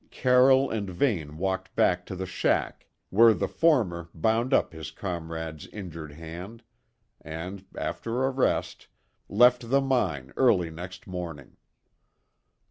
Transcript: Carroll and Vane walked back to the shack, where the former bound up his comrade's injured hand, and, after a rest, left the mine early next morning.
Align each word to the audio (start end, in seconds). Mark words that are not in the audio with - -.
Carroll 0.09 0.71
and 0.71 0.89
Vane 0.89 1.37
walked 1.37 1.75
back 1.75 2.07
to 2.07 2.15
the 2.15 2.25
shack, 2.25 2.87
where 3.11 3.35
the 3.35 3.47
former 3.47 4.09
bound 4.15 4.51
up 4.51 4.73
his 4.73 4.89
comrade's 4.89 5.67
injured 5.67 6.13
hand, 6.13 6.63
and, 7.23 7.63
after 7.77 8.23
a 8.25 8.31
rest, 8.31 8.87
left 9.29 9.69
the 9.69 9.79
mine 9.79 10.33
early 10.35 10.71
next 10.71 11.05
morning. 11.05 11.55